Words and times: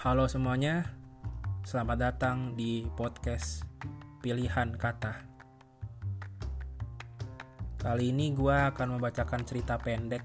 Halo 0.00 0.24
semuanya, 0.32 0.96
selamat 1.60 1.98
datang 2.00 2.56
di 2.56 2.88
podcast 2.96 3.68
Pilihan 4.24 4.72
Kata. 4.72 5.28
Kali 7.76 8.08
ini 8.08 8.32
gue 8.32 8.56
akan 8.72 8.96
membacakan 8.96 9.44
cerita 9.44 9.76
pendek 9.76 10.24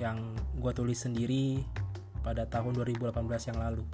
yang 0.00 0.32
gue 0.56 0.72
tulis 0.72 1.04
sendiri 1.04 1.60
pada 2.24 2.48
tahun 2.48 2.80
2018 2.80 3.28
yang 3.52 3.58
lalu. 3.60 3.84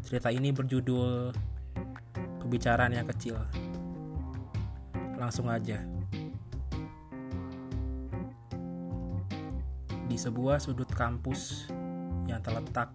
Cerita 0.00 0.32
ini 0.32 0.48
berjudul 0.48 1.28
Pembicaraan 2.40 2.96
yang 2.96 3.04
Kecil. 3.04 3.36
Langsung 5.20 5.52
aja. 5.52 5.76
Di 10.08 10.16
sebuah 10.16 10.56
sudut 10.56 10.88
kampus 10.88 11.68
yang 12.24 12.40
terletak 12.40 12.92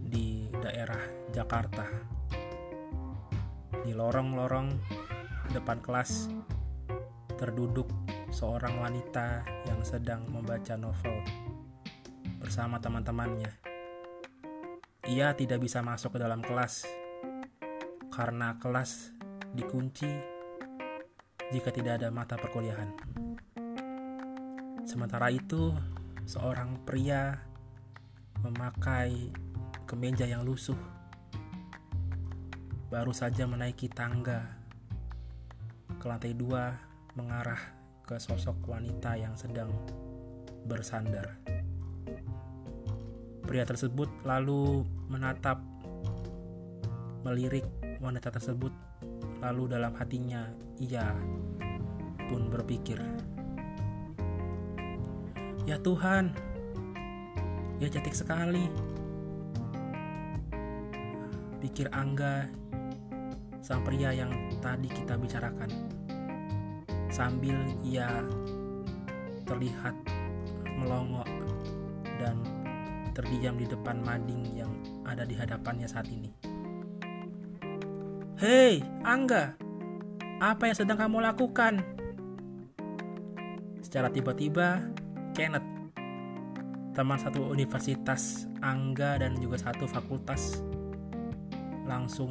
di 0.00 0.50
daerah 0.58 1.00
Jakarta. 1.30 1.86
Di 3.80 3.92
lorong-lorong 3.96 4.68
depan 5.50 5.82
kelas 5.82 6.30
terduduk 7.34 7.88
seorang 8.30 8.78
wanita 8.78 9.42
yang 9.66 9.82
sedang 9.82 10.28
membaca 10.30 10.78
novel 10.78 11.24
bersama 12.38 12.78
teman-temannya. 12.78 13.50
Ia 15.10 15.34
tidak 15.34 15.58
bisa 15.64 15.82
masuk 15.82 16.14
ke 16.14 16.18
dalam 16.22 16.38
kelas 16.44 16.86
karena 18.14 18.54
kelas 18.60 19.10
dikunci 19.56 20.06
jika 21.50 21.74
tidak 21.74 21.98
ada 21.98 22.14
mata 22.14 22.38
perkuliahan. 22.38 22.94
Sementara 24.86 25.30
itu, 25.34 25.74
seorang 26.26 26.86
pria 26.86 27.49
memakai 28.40 29.32
kemeja 29.84 30.24
yang 30.24 30.46
lusuh. 30.46 30.78
Baru 32.90 33.14
saja 33.14 33.46
menaiki 33.46 33.86
tangga 33.86 34.58
ke 36.00 36.06
lantai 36.08 36.32
dua 36.32 36.74
mengarah 37.14 37.60
ke 38.06 38.16
sosok 38.18 38.66
wanita 38.66 39.14
yang 39.14 39.36
sedang 39.36 39.70
bersandar. 40.66 41.38
Pria 43.46 43.66
tersebut 43.66 44.08
lalu 44.22 44.86
menatap, 45.10 45.58
melirik 47.26 47.66
wanita 47.98 48.30
tersebut, 48.30 48.72
lalu 49.42 49.62
dalam 49.70 49.92
hatinya 49.98 50.46
ia 50.78 51.10
pun 52.30 52.46
berpikir, 52.46 53.02
"Ya 55.66 55.82
Tuhan, 55.82 56.49
Ya 57.80 57.88
cantik 57.88 58.12
sekali. 58.12 58.68
Pikir 61.64 61.88
Angga, 61.96 62.44
sang 63.64 63.80
pria 63.80 64.12
yang 64.12 64.28
tadi 64.60 64.92
kita 64.92 65.16
bicarakan. 65.16 65.88
Sambil 67.08 67.56
ia 67.80 68.20
terlihat 69.48 69.96
melongo 70.76 71.24
dan 72.20 72.36
terdiam 73.16 73.56
di 73.56 73.64
depan 73.64 74.04
mading 74.04 74.44
yang 74.52 74.72
ada 75.08 75.24
di 75.24 75.32
hadapannya 75.32 75.88
saat 75.88 76.04
ini. 76.12 76.28
Hei, 78.36 78.84
Angga, 79.08 79.56
apa 80.36 80.68
yang 80.68 80.76
sedang 80.76 81.00
kamu 81.00 81.24
lakukan? 81.32 81.80
Secara 83.80 84.12
tiba-tiba, 84.12 84.84
Kenneth 85.32 85.69
teman 86.90 87.18
satu 87.18 87.46
universitas 87.46 88.50
Angga 88.60 89.22
dan 89.22 89.38
juga 89.38 89.62
satu 89.62 89.86
fakultas 89.86 90.60
langsung 91.86 92.30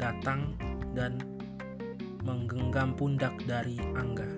datang 0.00 0.56
dan 0.96 1.20
menggenggam 2.24 2.96
pundak 2.96 3.32
dari 3.44 3.76
Angga. 3.96 4.28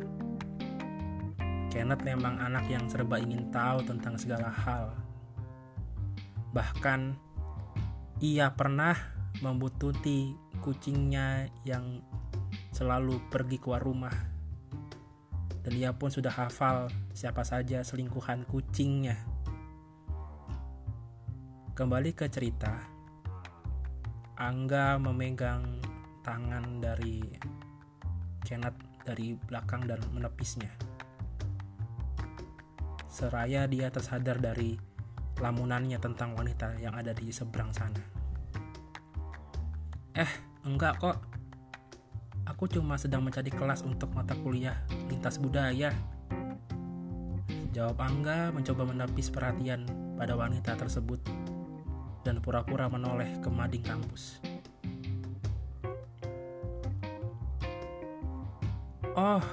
Kenneth 1.72 2.04
memang 2.04 2.36
anak 2.36 2.68
yang 2.68 2.84
serba 2.86 3.16
ingin 3.16 3.48
tahu 3.48 3.80
tentang 3.88 4.20
segala 4.20 4.52
hal. 4.52 4.92
Bahkan 6.52 7.16
ia 8.20 8.52
pernah 8.52 8.92
membututi 9.40 10.36
kucingnya 10.60 11.48
yang 11.64 12.04
selalu 12.76 13.18
pergi 13.32 13.56
keluar 13.56 13.80
rumah. 13.80 14.12
Dan 15.62 15.72
ia 15.78 15.96
pun 15.96 16.12
sudah 16.12 16.30
hafal 16.30 16.92
siapa 17.16 17.40
saja 17.46 17.80
selingkuhan 17.80 18.44
kucingnya. 18.44 19.31
Kembali 21.72 22.12
ke 22.12 22.28
cerita, 22.28 22.68
Angga 24.36 25.00
memegang 25.00 25.80
tangan 26.20 26.84
dari 26.84 27.24
Kenneth 28.44 28.76
dari 29.08 29.32
belakang 29.32 29.88
dan 29.88 30.04
menepisnya. 30.12 30.68
Seraya 33.08 33.64
dia 33.64 33.88
tersadar 33.88 34.36
dari 34.36 34.76
lamunannya 35.40 35.96
tentang 35.96 36.36
wanita 36.36 36.76
yang 36.76 36.92
ada 36.92 37.16
di 37.16 37.32
seberang 37.32 37.72
sana. 37.72 38.04
Eh, 40.12 40.28
enggak 40.68 41.00
kok. 41.00 41.24
Aku 42.52 42.68
cuma 42.68 43.00
sedang 43.00 43.24
mencari 43.24 43.48
kelas 43.48 43.80
untuk 43.80 44.12
mata 44.12 44.36
kuliah 44.36 44.76
lintas 45.08 45.40
budaya. 45.40 45.88
Jawab 47.72 47.96
Angga 47.96 48.52
mencoba 48.52 48.84
menepis 48.84 49.32
perhatian 49.32 49.88
pada 50.20 50.36
wanita 50.36 50.76
tersebut 50.76 51.51
dan 52.22 52.38
pura-pura 52.42 52.86
menoleh 52.86 53.38
ke 53.42 53.50
mading 53.50 53.82
kampus. 53.82 54.38
Oh, 59.12 59.44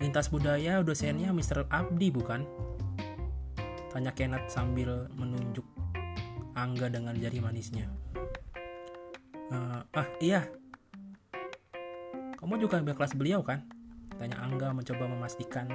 lintas 0.00 0.32
budaya 0.32 0.80
dosennya 0.80 1.28
Mr. 1.30 1.68
Abdi 1.68 2.08
bukan? 2.08 2.48
Tanya 3.92 4.16
Kenneth 4.16 4.48
sambil 4.48 5.12
menunjuk 5.12 5.66
Angga 6.56 6.88
dengan 6.88 7.12
jari 7.16 7.40
manisnya. 7.44 7.92
Uh, 9.52 9.84
ah 9.92 10.08
iya, 10.24 10.48
kamu 12.40 12.58
juga 12.58 12.82
ambil 12.82 12.98
kelas 12.98 13.14
beliau 13.14 13.44
kan? 13.44 13.62
Tanya 14.16 14.40
Angga 14.40 14.74
mencoba 14.74 15.06
memastikan 15.06 15.70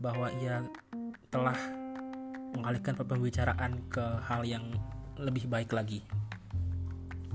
bahwa 0.00 0.32
ia 0.38 0.64
telah 1.28 1.58
mengalihkan 2.58 2.98
pembicaraan 2.98 3.78
ke 3.86 4.02
hal 4.26 4.42
yang 4.42 4.66
lebih 5.14 5.46
baik 5.46 5.70
lagi. 5.70 6.02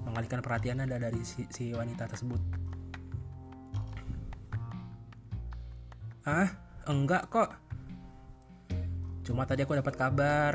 Mengalihkan 0.04 0.44
perhatian 0.44 0.84
anda 0.84 1.00
dari 1.00 1.24
si, 1.24 1.48
si 1.48 1.72
wanita 1.72 2.12
tersebut. 2.12 2.44
Ah 6.28 6.52
enggak 6.92 7.32
kok. 7.32 7.56
Cuma 9.24 9.48
tadi 9.48 9.64
aku 9.64 9.80
dapat 9.80 9.96
kabar 9.96 10.54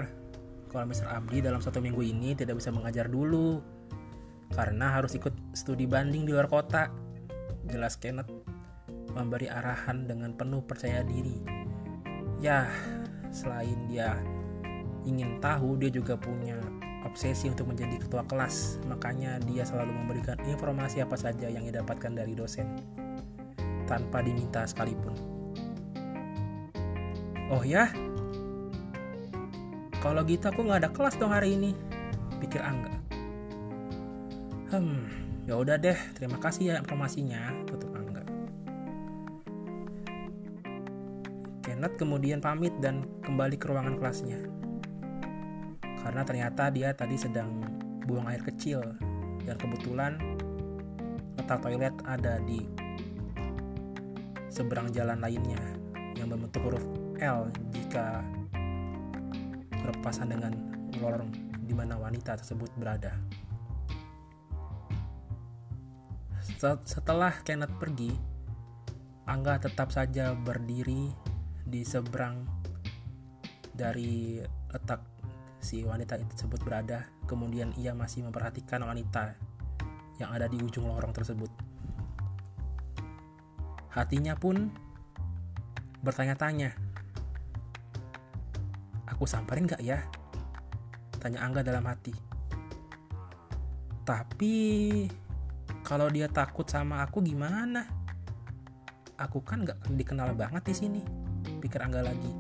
kalau 0.69 0.85
Mr. 0.85 1.09
Abdi 1.09 1.41
dalam 1.41 1.65
satu 1.65 1.81
minggu 1.81 2.05
ini 2.05 2.37
tidak 2.37 2.61
bisa 2.61 2.69
mengajar 2.69 3.09
dulu 3.09 3.65
karena 4.53 5.01
harus 5.01 5.17
ikut 5.17 5.33
studi 5.57 5.89
banding 5.89 6.29
di 6.29 6.33
luar 6.37 6.49
kota. 6.49 6.93
Jelas 7.65 7.97
Kenneth 7.97 8.29
memberi 9.17 9.49
arahan 9.49 10.05
dengan 10.05 10.37
penuh 10.37 10.61
percaya 10.61 11.01
diri. 11.01 11.41
Ya 12.41 12.69
selain 13.33 13.77
dia 13.89 14.17
ingin 15.09 15.41
tahu, 15.41 15.81
dia 15.81 15.89
juga 15.89 16.21
punya 16.21 16.61
obsesi 17.09 17.49
untuk 17.49 17.73
menjadi 17.73 17.97
ketua 17.97 18.23
kelas. 18.29 18.77
Makanya 18.85 19.41
dia 19.49 19.65
selalu 19.65 19.97
memberikan 19.97 20.37
informasi 20.45 21.01
apa 21.01 21.17
saja 21.17 21.49
yang 21.49 21.65
didapatkan 21.65 22.13
dari 22.13 22.37
dosen 22.37 22.77
tanpa 23.89 24.21
diminta 24.21 24.69
sekalipun. 24.69 25.17
Oh 27.49 27.65
ya? 27.65 27.89
Kalau 29.99 30.21
gitu 30.29 30.53
aku 30.53 30.69
nggak 30.69 30.85
ada 30.85 30.91
kelas 30.93 31.17
dong 31.17 31.33
hari 31.33 31.57
ini, 31.57 31.73
pikir 32.39 32.61
Angga. 32.61 32.93
Hmm, 34.69 35.09
ya 35.49 35.57
udah 35.57 35.81
deh, 35.81 35.97
terima 36.13 36.37
kasih 36.39 36.71
ya 36.71 36.75
informasinya, 36.79 37.51
tutup 37.67 37.91
Angga. 37.97 38.23
Kenneth 41.65 41.97
kemudian 41.99 42.39
pamit 42.39 42.77
dan 42.79 43.03
kembali 43.25 43.57
ke 43.59 43.67
ruangan 43.67 43.97
kelasnya 43.99 44.58
karena 46.09 46.25
ternyata 46.25 46.73
dia 46.73 46.97
tadi 46.97 47.21
sedang 47.21 47.61
buang 48.09 48.25
air 48.33 48.41
kecil 48.41 48.81
dan 49.45 49.61
kebetulan 49.61 50.17
letak 51.37 51.61
toilet 51.61 51.93
ada 52.09 52.41
di 52.49 52.65
seberang 54.49 54.89
jalan 54.89 55.21
lainnya 55.21 55.61
yang 56.17 56.33
berbentuk 56.33 56.65
huruf 56.65 56.81
L 57.21 57.53
jika 57.77 58.25
berpasan 59.85 60.33
dengan 60.33 60.57
lorong 60.97 61.29
di 61.69 61.77
mana 61.77 62.01
wanita 62.01 62.41
tersebut 62.41 62.73
berada. 62.81 63.13
Setelah 66.89 67.37
Kenneth 67.45 67.77
pergi, 67.77 68.17
Angga 69.29 69.61
tetap 69.61 69.93
saja 69.93 70.33
berdiri 70.33 71.13
di 71.69 71.85
seberang 71.85 72.49
dari 73.77 74.41
letak 74.73 75.18
si 75.69 75.85
wanita 75.85 76.17
tersebut 76.17 76.65
berada, 76.65 77.05
kemudian 77.29 77.77
ia 77.77 77.93
masih 77.93 78.25
memperhatikan 78.25 78.81
wanita 78.89 79.37
yang 80.17 80.33
ada 80.33 80.49
di 80.49 80.57
ujung 80.65 80.89
lorong 80.89 81.13
tersebut. 81.13 81.53
Hatinya 83.93 84.33
pun 84.33 84.73
bertanya-tanya, 86.01 86.73
aku 89.13 89.29
samperin 89.29 89.69
gak 89.69 89.85
ya? 89.85 90.01
Tanya 91.21 91.45
Angga 91.45 91.61
dalam 91.61 91.85
hati. 91.85 92.17
Tapi 94.09 94.57
kalau 95.85 96.09
dia 96.09 96.33
takut 96.33 96.65
sama 96.65 97.05
aku 97.05 97.21
gimana? 97.21 97.85
Aku 99.21 99.45
kan 99.45 99.69
gak 99.69 99.85
dikenal 99.93 100.33
banget 100.33 100.73
di 100.73 100.75
sini. 100.81 101.03
Pikir 101.61 101.85
Angga 101.85 102.01
lagi. 102.01 102.33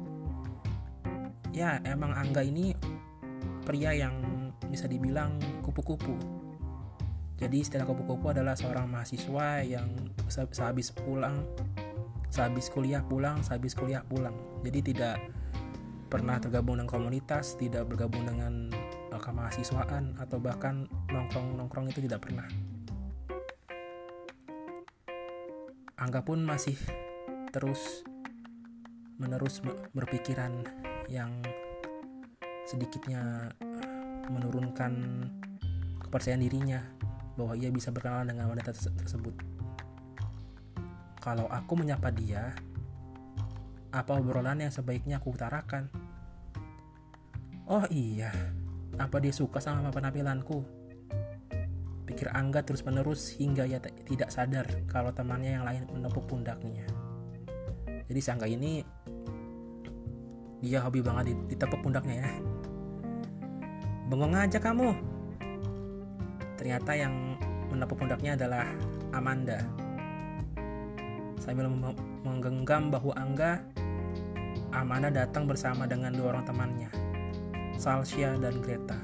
Ya 1.52 1.76
emang 1.84 2.16
Angga 2.16 2.40
ini 2.40 2.72
pria 3.64 3.92
yang 3.92 4.14
bisa 4.68 4.86
dibilang 4.86 5.36
kupu-kupu. 5.64 6.14
Jadi 7.38 7.62
istilah 7.62 7.86
kupu-kupu 7.86 8.34
adalah 8.34 8.58
seorang 8.58 8.90
mahasiswa 8.90 9.62
yang 9.62 9.86
sehabis 10.26 10.90
pulang, 10.90 11.46
sehabis 12.28 12.66
kuliah 12.68 13.00
pulang, 13.06 13.40
sehabis 13.46 13.78
kuliah 13.78 14.02
pulang. 14.02 14.34
Jadi 14.66 14.92
tidak 14.92 15.22
pernah 16.08 16.40
tergabung 16.42 16.80
dengan 16.80 16.90
komunitas, 16.90 17.54
tidak 17.54 17.86
bergabung 17.86 18.26
dengan 18.26 18.72
kemahasiswaan 19.18 20.16
atau 20.18 20.40
bahkan 20.40 20.88
nongkrong-nongkrong 21.10 21.90
itu 21.92 22.00
tidak 22.06 22.24
pernah. 22.26 22.48
Angga 25.98 26.22
pun 26.22 26.46
masih 26.46 26.78
terus 27.50 28.06
menerus 29.18 29.58
berpikiran 29.92 30.62
yang 31.10 31.42
sedikitnya 32.68 33.48
menurunkan 34.28 34.92
kepercayaan 36.04 36.44
dirinya 36.44 36.84
bahwa 37.32 37.56
ia 37.56 37.72
bisa 37.72 37.88
berkenalan 37.88 38.28
dengan 38.28 38.52
wanita 38.52 38.76
tersebut. 38.76 39.32
Kalau 41.16 41.48
aku 41.48 41.72
menyapa 41.80 42.12
dia, 42.12 42.52
apa 43.88 44.20
obrolan 44.20 44.60
yang 44.60 44.72
sebaiknya 44.72 45.16
aku 45.16 45.32
utarakan? 45.32 45.88
Oh 47.68 47.84
iya, 47.88 48.32
apa 49.00 49.16
dia 49.16 49.32
suka 49.32 49.64
sama 49.64 49.88
penampilanku? 49.88 50.64
Pikir 52.04 52.32
Angga 52.32 52.64
terus-menerus 52.64 53.36
hingga 53.36 53.68
ia 53.68 53.80
tidak 53.80 54.32
sadar 54.32 54.64
kalau 54.88 55.12
temannya 55.12 55.60
yang 55.60 55.64
lain 55.64 55.84
menepuk 55.88 56.24
pundaknya. 56.24 56.84
Jadi 58.08 58.20
si 58.20 58.28
Angga 58.32 58.48
ini 58.48 58.80
dia 60.64 60.82
hobi 60.82 61.04
banget 61.04 61.36
ditepuk 61.46 61.84
pundaknya 61.84 62.24
ya. 62.24 62.47
Bengong 64.08 64.32
aja 64.40 64.56
kamu. 64.56 64.96
Ternyata 66.56 66.96
yang 66.96 67.36
menepuk 67.68 68.00
pundaknya 68.00 68.40
adalah 68.40 68.64
Amanda. 69.12 69.60
Sambil 71.36 71.68
menggenggam 72.24 72.88
bahu 72.88 73.12
Angga, 73.12 73.60
Amanda 74.72 75.12
datang 75.12 75.44
bersama 75.44 75.84
dengan 75.84 76.16
dua 76.16 76.32
orang 76.32 76.44
temannya, 76.48 76.90
Salsia 77.76 78.32
dan 78.40 78.64
Greta. 78.64 78.96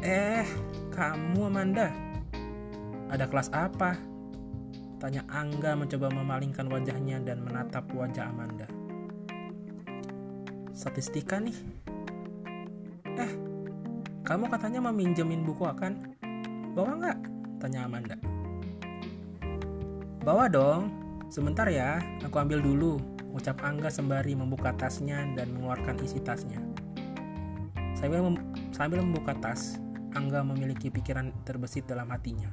Eh, 0.00 0.48
kamu 0.96 1.52
Amanda? 1.52 1.92
Ada 3.12 3.28
kelas 3.28 3.52
apa? 3.52 3.92
Tanya 4.96 5.20
Angga 5.28 5.76
mencoba 5.76 6.08
memalingkan 6.08 6.64
wajahnya 6.64 7.20
dan 7.20 7.44
menatap 7.44 7.92
wajah 7.92 8.32
Amanda. 8.32 8.64
Statistika 10.72 11.36
nih. 11.36 11.56
Eh, 13.20 13.32
kamu 14.24 14.48
katanya 14.48 14.80
mau 14.80 14.94
minjemin 14.94 15.44
buku 15.44 15.68
akan? 15.68 16.16
Bawa 16.72 16.96
nggak? 16.96 17.18
Tanya 17.60 17.84
Amanda. 17.84 18.16
Bawa 20.24 20.48
dong. 20.48 20.88
Sebentar 21.32 21.64
ya, 21.68 21.96
aku 22.20 22.36
ambil 22.36 22.60
dulu, 22.60 23.00
ucap 23.32 23.64
Angga 23.64 23.88
sembari 23.88 24.36
membuka 24.36 24.76
tasnya 24.76 25.24
dan 25.32 25.48
mengeluarkan 25.56 25.96
isi 26.04 26.20
tasnya. 26.20 26.60
Sambil, 27.96 28.20
mem 28.20 28.36
sambil 28.68 29.00
membuka 29.00 29.32
tas, 29.40 29.80
Angga 30.12 30.44
memiliki 30.44 30.92
pikiran 30.92 31.32
terbesit 31.48 31.88
dalam 31.88 32.12
hatinya. 32.12 32.52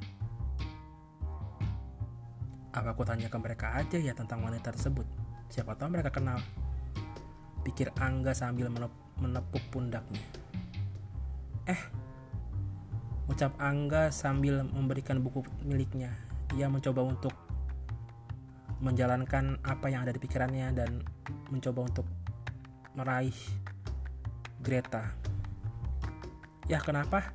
Apa 2.72 2.96
aku 2.96 3.04
tanya 3.04 3.28
ke 3.28 3.36
mereka 3.36 3.76
aja 3.76 4.00
ya 4.00 4.16
tentang 4.16 4.40
wanita 4.48 4.72
tersebut? 4.72 5.04
Siapa 5.52 5.76
tahu 5.76 5.92
mereka 5.92 6.08
kenal. 6.08 6.40
Pikir 7.68 7.92
Angga 8.00 8.32
sambil 8.32 8.72
menepuk 9.20 9.60
pundaknya. 9.68 10.39
Eh, 11.68 11.80
ucap 13.28 13.52
Angga 13.60 14.08
sambil 14.08 14.64
memberikan 14.64 15.20
buku 15.20 15.44
miliknya. 15.66 16.12
Ia 16.56 16.66
mencoba 16.72 17.04
untuk 17.04 17.34
menjalankan 18.80 19.60
apa 19.60 19.92
yang 19.92 20.08
ada 20.08 20.12
di 20.16 20.20
pikirannya 20.20 20.72
dan 20.72 21.04
mencoba 21.52 21.84
untuk 21.84 22.06
meraih 22.96 23.36
Greta. 24.60 25.12
Ya 26.68 26.80
kenapa? 26.80 27.32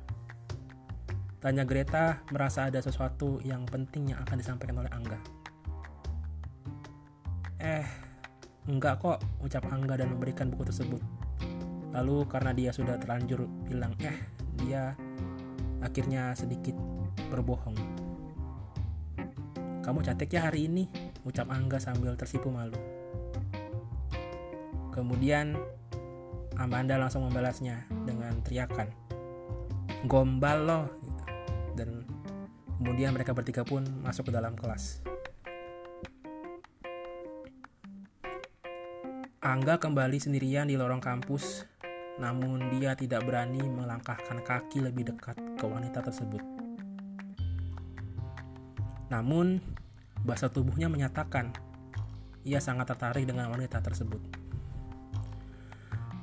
Tanya 1.38 1.62
Greta 1.62 2.26
merasa 2.34 2.66
ada 2.66 2.82
sesuatu 2.82 3.38
yang 3.46 3.62
penting 3.70 4.10
yang 4.10 4.18
akan 4.26 4.36
disampaikan 4.42 4.82
oleh 4.82 4.90
Angga. 4.90 5.18
Eh, 7.62 7.86
enggak 8.66 8.98
kok, 8.98 9.18
ucap 9.42 9.66
Angga 9.70 10.02
dan 10.02 10.10
memberikan 10.10 10.50
buku 10.50 10.66
tersebut. 10.66 11.02
Lalu 11.96 12.28
karena 12.28 12.52
dia 12.52 12.70
sudah 12.76 13.00
terlanjur 13.00 13.48
bilang 13.64 13.96
eh, 14.04 14.16
dia 14.60 14.92
akhirnya 15.80 16.36
sedikit 16.36 16.76
berbohong. 17.32 17.76
Kamu 19.80 20.02
cantik 20.04 20.34
ya 20.34 20.50
hari 20.50 20.68
ini, 20.68 20.84
ucap 21.24 21.48
Angga 21.48 21.80
sambil 21.80 22.12
tersipu 22.18 22.52
malu. 22.52 22.76
Kemudian 24.92 25.56
Amanda 26.56 26.96
langsung 26.96 27.24
membalasnya 27.28 27.84
dengan 28.04 28.32
teriakan. 28.44 28.88
Gombal 30.08 30.58
loh. 30.64 30.86
Dan 31.76 32.08
kemudian 32.80 33.12
mereka 33.12 33.36
bertiga 33.36 33.62
pun 33.62 33.84
masuk 34.00 34.28
ke 34.28 34.32
dalam 34.32 34.56
kelas. 34.56 35.04
Angga 39.44 39.78
kembali 39.78 40.18
sendirian 40.18 40.66
di 40.66 40.74
lorong 40.74 40.98
kampus, 40.98 41.62
namun 42.16 42.72
dia 42.72 42.96
tidak 42.96 43.24
berani 43.24 43.60
melangkahkan 43.60 44.40
kaki 44.40 44.80
lebih 44.80 45.12
dekat 45.12 45.36
ke 45.56 45.64
wanita 45.64 46.00
tersebut. 46.00 46.40
Namun, 49.06 49.62
Bahasa 50.26 50.50
tubuhnya 50.50 50.90
menyatakan 50.90 51.54
ia 52.42 52.58
sangat 52.58 52.90
tertarik 52.90 53.30
dengan 53.30 53.46
wanita 53.46 53.78
tersebut. 53.78 54.18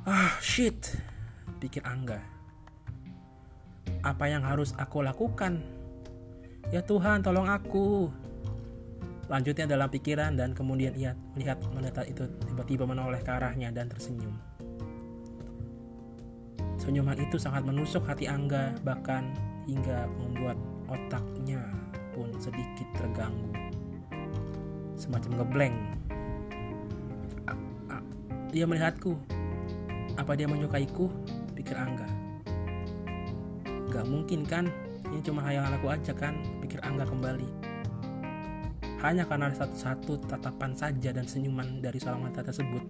Ah, 0.03 0.35
shit, 0.43 0.99
pikir 1.63 1.79
Angga. 1.87 2.19
Apa 4.03 4.27
yang 4.27 4.43
harus 4.43 4.75
aku 4.75 4.99
lakukan? 4.99 5.63
Ya 6.67 6.83
Tuhan, 6.83 7.23
tolong 7.23 7.47
aku. 7.47 8.11
Lanjutnya 9.31 9.71
dalam 9.71 9.87
pikiran 9.87 10.35
dan 10.35 10.51
kemudian 10.51 10.91
ia 10.99 11.15
melihat 11.31 11.63
wanita 11.71 12.03
itu 12.03 12.27
tiba-tiba 12.43 12.83
menoleh 12.83 13.23
ke 13.23 13.31
arahnya 13.31 13.71
dan 13.71 13.87
tersenyum. 13.87 14.35
Senyuman 16.83 17.15
itu 17.15 17.39
sangat 17.39 17.63
menusuk 17.63 18.03
hati 18.03 18.27
Angga 18.27 18.75
bahkan 18.83 19.31
hingga 19.63 20.03
membuat 20.19 20.59
otaknya 20.91 21.63
pun 22.11 22.27
sedikit 22.43 22.91
terganggu. 22.99 23.55
Semacam 24.99 25.31
ngeblank 25.39 25.75
dia 28.53 28.69
melihatku. 28.69 29.17
Apa 30.13 30.37
dia 30.37 30.45
menyukaiku? 30.45 31.09
Pikir 31.57 31.73
Angga. 31.73 32.05
Gak 33.89 34.05
mungkin 34.05 34.45
kan? 34.45 34.69
Ini 35.09 35.25
cuma 35.25 35.41
hayalan 35.41 35.73
aku 35.73 35.89
aja 35.89 36.13
kan? 36.13 36.37
Pikir 36.61 36.77
Angga 36.85 37.01
kembali. 37.01 37.49
Hanya 39.01 39.25
karena 39.25 39.49
satu-satu 39.49 40.29
tatapan 40.29 40.71
saja 40.77 41.09
dan 41.09 41.25
senyuman 41.25 41.81
dari 41.81 41.97
seorang 41.97 42.29
wanita 42.29 42.45
tersebut 42.45 42.85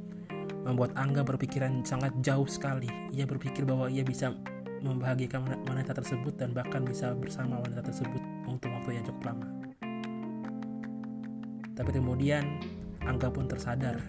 membuat 0.64 0.96
Angga 0.96 1.22
berpikiran 1.28 1.84
sangat 1.84 2.16
jauh 2.24 2.48
sekali. 2.48 2.88
Ia 3.12 3.28
berpikir 3.28 3.68
bahwa 3.68 3.92
ia 3.92 4.02
bisa 4.04 4.32
membahagiakan 4.84 5.64
wanita 5.68 5.96
tersebut 5.96 6.36
dan 6.36 6.52
bahkan 6.52 6.84
bisa 6.84 7.16
bersama 7.16 7.60
wanita 7.64 7.84
tersebut 7.88 8.20
untuk 8.48 8.72
waktu 8.72 9.00
yang 9.00 9.04
cukup 9.08 9.32
lama. 9.32 9.48
Tapi 11.74 11.90
kemudian 11.92 12.44
Angga 13.04 13.28
pun 13.28 13.48
tersadar. 13.48 14.00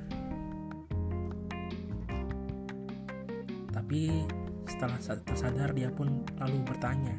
Tapi 3.75 4.23
setelah 4.71 4.99
tersadar 5.03 5.71
dia 5.75 5.91
pun 5.91 6.23
lalu 6.39 6.63
bertanya. 6.63 7.19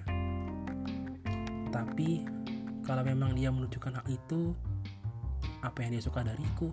Tapi 1.75 2.23
kalau 2.87 3.03
memang 3.03 3.35
dia 3.35 3.51
menunjukkan 3.51 3.99
hal 3.99 4.07
itu, 4.07 4.55
apa 5.59 5.83
yang 5.83 5.99
dia 5.99 6.03
suka 6.03 6.23
dariku? 6.23 6.71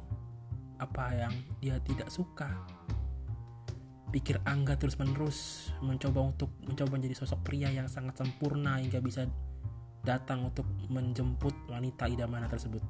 Apa 0.83 1.15
yang 1.15 1.31
dia 1.63 1.79
tidak 1.87 2.11
suka? 2.11 2.51
Pikir 4.11 4.43
Angga 4.43 4.75
terus-menerus 4.75 5.71
mencoba 5.79 6.27
untuk 6.35 6.51
mencoba 6.67 6.99
menjadi 6.99 7.23
sosok 7.23 7.47
pria 7.47 7.71
yang 7.71 7.87
sangat 7.87 8.19
sempurna 8.19 8.83
hingga 8.83 8.99
bisa 8.99 9.31
datang 10.03 10.51
untuk 10.51 10.67
menjemput 10.91 11.55
wanita 11.71 12.11
idamannya 12.11 12.51
tersebut. 12.51 12.83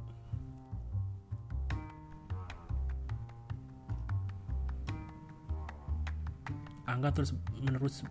Angga 6.89 7.13
terus 7.13 7.37
menerus 7.61 8.03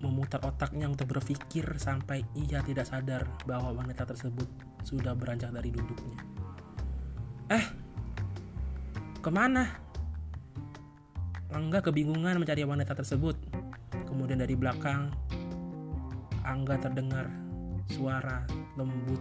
memutar 0.00 0.40
otaknya 0.46 0.88
untuk 0.88 1.10
berpikir 1.10 1.66
sampai 1.76 2.22
ia 2.32 2.64
tidak 2.64 2.86
sadar 2.88 3.28
bahwa 3.44 3.76
wanita 3.76 4.08
tersebut 4.08 4.46
sudah 4.86 5.12
beranjak 5.12 5.50
dari 5.50 5.74
duduknya. 5.74 6.18
Eh, 7.50 7.64
ke 9.18 9.30
mana? 9.34 9.66
Angga 11.50 11.82
kebingungan 11.82 12.38
mencari 12.38 12.62
wanita 12.62 12.94
tersebut. 12.94 13.34
Kemudian 14.06 14.38
dari 14.38 14.54
belakang, 14.54 15.10
Angga 16.46 16.78
terdengar 16.78 17.26
suara 17.90 18.46
lembut 18.78 19.20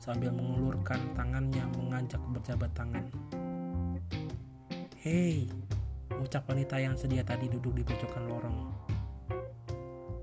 sambil 0.00 0.32
mengulurkan 0.32 0.98
tangannya 1.12 1.62
mengajak 1.76 2.22
berjabat 2.32 2.70
tangan. 2.72 3.04
Hei, 5.04 5.52
ucap 6.16 6.48
wanita 6.48 6.80
yang 6.80 6.96
sedia 6.96 7.20
tadi 7.20 7.52
duduk 7.52 7.76
di 7.76 7.82
pojokan 7.84 8.24
lorong. 8.24 8.58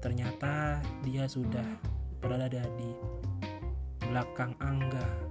Ternyata 0.02 0.82
dia 1.06 1.30
sudah 1.30 1.66
berada 2.18 2.66
di 2.78 2.90
belakang 4.10 4.58
Angga. 4.58 5.31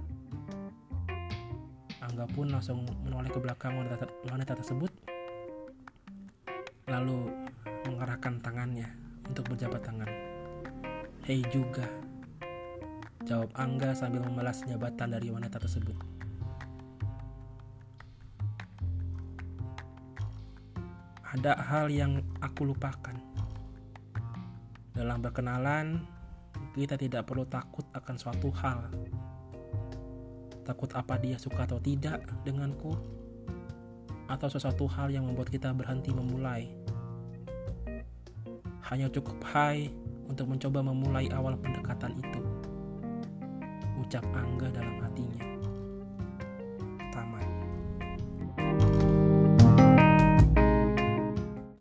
Angga 2.11 2.27
pun 2.27 2.51
langsung 2.51 2.83
menoleh 3.07 3.31
ke 3.31 3.39
belakang 3.39 3.79
wanita, 3.79 4.51
tersebut 4.59 4.91
lalu 6.91 7.31
mengarahkan 7.87 8.35
tangannya 8.43 8.91
untuk 9.31 9.47
berjabat 9.47 9.79
tangan. 9.79 10.11
Hei 11.23 11.39
juga, 11.47 11.87
jawab 13.23 13.55
Angga 13.55 13.95
sambil 13.95 14.27
membalas 14.27 14.59
jabatan 14.67 15.15
dari 15.15 15.31
wanita 15.31 15.55
tersebut. 15.55 15.95
Ada 21.31 21.63
hal 21.63 21.87
yang 21.87 22.19
aku 22.43 22.75
lupakan. 22.75 23.15
Dalam 24.91 25.23
berkenalan, 25.23 26.03
kita 26.75 26.99
tidak 26.99 27.23
perlu 27.23 27.47
takut 27.47 27.87
akan 27.95 28.15
suatu 28.19 28.51
hal. 28.51 28.91
Takut 30.71 30.87
apa 30.95 31.19
dia 31.19 31.35
suka 31.35 31.67
atau 31.67 31.83
tidak 31.83 32.23
denganku, 32.47 32.95
atau 34.31 34.47
sesuatu 34.47 34.87
hal 34.87 35.11
yang 35.11 35.27
membuat 35.27 35.51
kita 35.51 35.75
berhenti 35.75 36.15
memulai 36.15 36.71
hanya 38.87 39.11
cukup 39.11 39.39
hai 39.51 39.91
untuk 40.27 40.47
mencoba 40.51 40.79
memulai 40.79 41.27
awal 41.31 41.59
pendekatan 41.59 42.11
itu. 42.15 42.39
Ucap 43.99 44.23
Angga 44.31 44.71
dalam 44.71 44.99
hatinya. 44.99 45.43